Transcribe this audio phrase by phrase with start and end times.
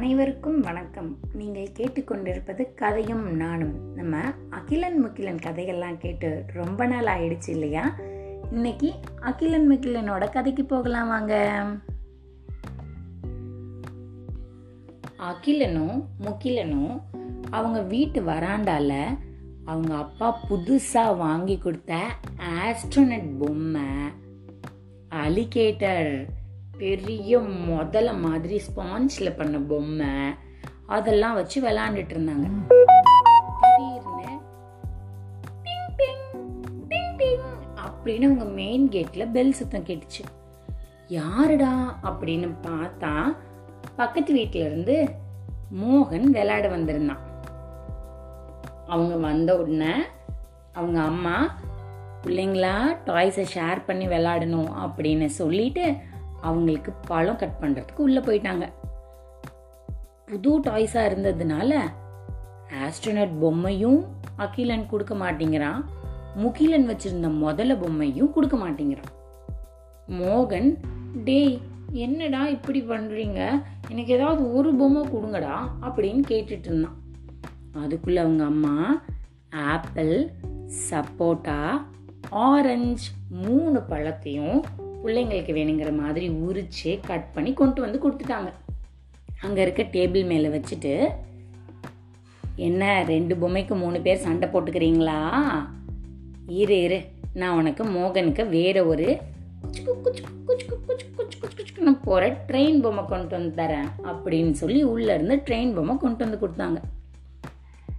[0.00, 1.18] அனைவருக்கும் வணக்கம்.
[1.32, 3.94] நீங்கள் கேட்டுக்கொண்டிருப்பது கதையும் நானும்.
[3.94, 7.94] நம்ம அகிலன் முகிலன் கதைகள்லாம் கேட்டு ரொம்ப நாள் ஆயிடுச்சு இல்லையா?
[8.50, 11.62] இன்னைக்கு அகிலன் முகிலனோட கதைக்கு போகலாம் வாங்க.
[15.18, 17.00] அகிலனும் முகிலனும்
[17.50, 19.18] அவங்க வீட்டு வராண்டால
[19.64, 21.98] அவங்க அப்பா புதுசாக வாங்கி கொடுத்த
[22.36, 23.82] ஆஸ்ட்ரோனட் பொம்மை
[25.10, 26.26] அலிகேட்டர்
[26.80, 30.34] பெரிய முதல மாதிரி ஸ்பாஞ்சில் பண்ண பொம்மை.
[30.86, 32.46] அதெல்லாம் வச்சு விளாண்டுட்டு இருந்தாங்க.
[36.88, 40.22] திடீர்னு அப்படின்னு அவங்க மெயின் கேட்டில் பெல் சத்தம் கேட்டுச்சு.
[41.08, 43.36] யாருடா அப்படின்னு பார்த்தா
[43.96, 45.10] பக்கத்து வீட்ல இருந்து
[45.82, 47.20] மோகன் விளையாட வந்திருந்தான்.
[48.86, 49.92] அவங்க வந்த உடனே
[50.72, 51.58] அவங்க அம்மா
[52.22, 55.94] பிள்ளைங்களா டாய்ஸை ஷேர் பண்ணி விளையாடணும் அப்படின்னு சொல்லிட்டு
[56.40, 58.66] அவங்களுக்கு பழம் கட் பண்ணுறதுக்கு உள்ளே போயிட்டாங்க.
[60.26, 61.80] புது டாய்ஸாக இருந்ததுனால
[62.84, 64.00] ஆஸ்ட்ரோனட் பொம்மையும்
[64.36, 65.80] அகிலன் கொடுக்க மாட்டேங்கிறான்.
[66.36, 69.12] முகிலன் வச்சிருந்த முதல பொம்மையும் கொடுக்க மாட்டேங்கிறான்.
[70.08, 70.70] மோகன்
[71.24, 71.60] டேய்
[71.92, 73.40] என்னடா இப்படி பண்ணுறீங்க
[73.88, 76.98] எனக்கு ஏதாவது ஒரு பொம்மை கொடுங்கடா அப்படின்னு கேட்டுட்டு இருந்தான்.
[77.74, 79.02] அதுக்குள்ள அவங்க அம்மா
[79.50, 80.30] ஆப்பிள்
[80.90, 81.58] சப்போட்டா
[82.30, 84.60] ஆரஞ்சு மூணு பழத்தையும்
[85.02, 88.50] பிள்ளைங்களுக்கு வேணுங்கிற மாதிரி உரிச்சு கட் பண்ணி கொண்டு வந்து கொடுத்துட்டாங்க.
[89.46, 90.94] அங்கே இருக்க டேபிள் மேலே வச்சுட்டு
[92.68, 95.18] என்ன ரெண்டு பொம்மைக்கு மூணு பேர் சண்டை போட்டுக்கிறீங்களா?
[96.62, 96.98] இரு இரு.
[97.40, 99.06] நான் உனக்கு மோகனுக்கு வேற ஒரு
[101.56, 106.78] குச்சுக்கு போகிற ட்ரெயின் பொம்மை கொண்டு வந்து தரேன் அப்படின்னு சொல்லி உள்ளேருந்து ட்ரெயின் பொம்மை கொண்டு வந்து கொடுத்தாங்க.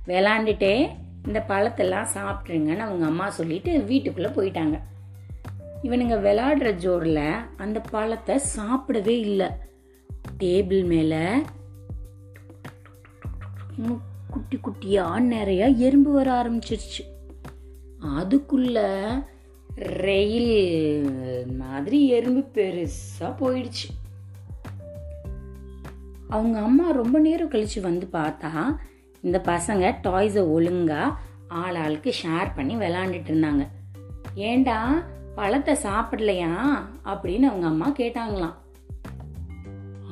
[0.09, 0.73] விளாண்டுட்டே
[1.27, 4.77] இந்த பழத்தெல்லாம் சாப்பிட்ருங்கன்னு அவங்க அம்மா சொல்லிட்டு வீட்டுக்குள்ளே போயிட்டாங்க.
[5.83, 7.25] இவனுங்க விளாடுற ஜோரில்
[7.57, 9.47] அந்த பழத்தை சாப்பிடவே இல்லை.
[10.39, 11.23] டேபிள் மேலே
[14.29, 17.03] குட்டி குட்டியா நிறையா எறும்பு வர ஆரம்பிச்சிருச்சு.
[18.17, 18.77] அதுக்குள்ள
[19.75, 20.53] ரயில்
[21.55, 23.87] மாதிரி எறும்பு பெருசாக போயிடுச்சு.
[26.29, 28.51] அவங்க அம்மா ரொம்ப நேரம் கழித்து வந்து பார்த்தா
[29.21, 31.17] இந்த பசங்க டாய்ஸை ஒழுங்காக
[31.47, 33.65] ஆள் ஆளுக்கு ஷேர் பண்ணி விளாண்டுட்டு இருந்தாங்க.
[34.33, 34.77] ஏண்டா
[35.35, 36.55] பழத்தை சாப்பிடலையா?
[37.05, 38.53] அப்படின்னு அவங்க அம்மா கேட்டாங்களாம்.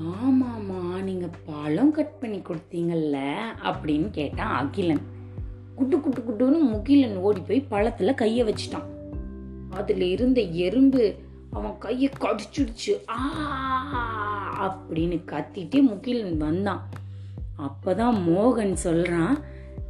[0.02, 5.02] ஆமாம்மா நீங்கள் பழம் கட் பண்ணி கொடுத்தீங்கல்ல அப்படின்னு கேட்டான் அகிலன்.
[5.76, 8.84] குட்டு குட்டு குட்டுன்னு முகிலன் ஓடி போய் பழத்தில் கையை வச்சிட்டான்.
[9.70, 11.16] அதில் இருந்த எறும்பு
[11.52, 13.10] அவன் கையை கடிச்சிடுச்சு.
[13.10, 16.90] ஆ அப்படின்னு கத்திட்டு முகிலன் வந்தான்.
[17.58, 19.38] அப்போதான் மோகன் சொல்கிறான்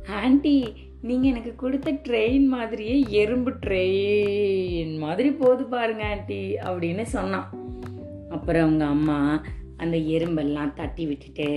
[0.09, 0.73] ஆண்டி
[1.07, 6.39] நீங்கள் எனக்கு கொடுத்த ட்ரெயின் மாதிரியே எறும்பு ட்ரெயின் மாதிரி போது பாருங்க ஆண்டி
[6.69, 7.47] அப்படின்னு சொன்னான்.
[8.29, 9.43] அப்புறம் அவங்க அம்மா
[9.77, 11.49] அந்த எறும்பெல்லாம் தட்டி விட்டுட்டு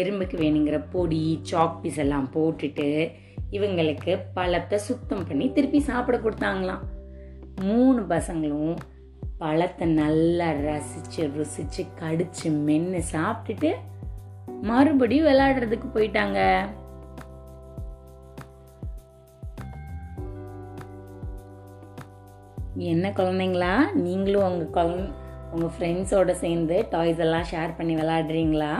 [0.00, 2.88] எறும்புக்கு வேணுங்கிற பொடி சாக் பீஸ் எல்லாம் போட்டுட்டு
[3.50, 6.84] இவங்களுக்கு பழத்தை சுத்தம் பண்ணி திருப்பி சாப்பிட கொடுத்தாங்களாம்.
[7.62, 8.76] மூணு பசங்களும்
[9.38, 13.72] பழத்தை நல்லா ரசிச்சு ருசிச்சு கடிச்சு மென்று சாப்பிட்டுட்டு
[14.62, 16.40] மறுபடியும் விளையாடுறதுக்கு போயிட்டாங்க.
[22.76, 23.92] என்ன குழந்தைங்களா?
[23.92, 25.10] நீங்களும் உங்கள் குழந்த
[25.52, 28.72] உங்கள் ஃப்ரெண்ட்ஸோடு சேர்ந்து டாய்ஸ் எல்லாம் ஷேர் பண்ணி விளாடுறீங்களா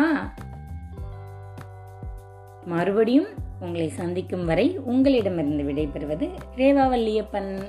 [2.64, 3.26] மறுபடியும்
[3.60, 7.68] உங்களை சந்திக்கும் வரை உங்களிடமிருந்து விடைபெறுவது ரேவாவல்லியப்பன்